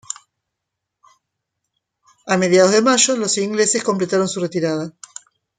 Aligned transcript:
A 2.25 2.35
mediados 2.35 2.71
de 2.71 2.81
mayo, 2.81 3.15
los 3.15 3.37
ingleses 3.37 3.83
completaron 3.83 4.27
su 4.27 4.39
retirada. 4.39 4.95